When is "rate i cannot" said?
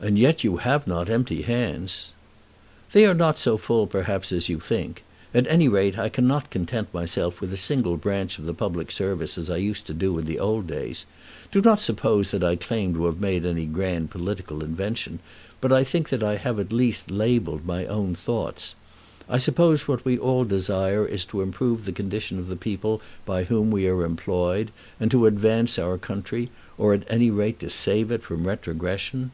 5.68-6.50